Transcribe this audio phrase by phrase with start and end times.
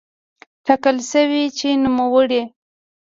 [0.65, 2.41] ټاکل شوې چې نوموړی